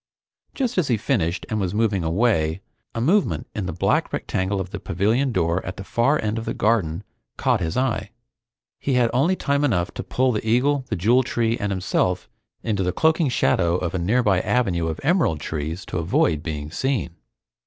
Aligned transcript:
Just 0.55 0.79
as 0.79 0.87
he 0.87 0.97
finished 0.97 1.45
and 1.47 1.59
was 1.59 1.75
moving 1.75 2.03
away, 2.03 2.61
a 2.95 2.99
movement 2.99 3.45
in 3.53 3.67
the 3.67 3.71
black 3.71 4.11
rectangle 4.11 4.59
of 4.59 4.71
the 4.71 4.79
pavilion 4.79 5.31
door 5.31 5.63
at 5.63 5.77
the 5.77 5.83
far 5.83 6.19
end 6.19 6.39
of 6.39 6.45
the 6.45 6.55
garden 6.55 7.03
caught 7.37 7.59
his 7.59 7.77
eye. 7.77 8.09
He 8.79 8.93
had 8.95 9.11
only 9.13 9.35
time 9.35 9.63
enough 9.63 9.91
to 9.93 10.03
pull 10.03 10.31
the 10.31 10.43
eagle, 10.43 10.85
the 10.89 10.95
Jewel 10.95 11.21
Tree, 11.21 11.55
and 11.55 11.71
himself 11.71 12.27
into 12.63 12.81
the 12.81 12.91
cloaking 12.91 13.29
shadow 13.29 13.75
of 13.75 13.93
a 13.93 13.99
nearby 13.99 14.39
avenue 14.41 14.87
of 14.87 14.99
emerald 15.03 15.39
trees 15.39 15.85
to 15.85 15.99
avoid 15.99 16.41
being 16.41 16.71
seen. 16.71 17.11